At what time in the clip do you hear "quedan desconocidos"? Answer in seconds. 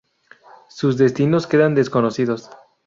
1.45-2.49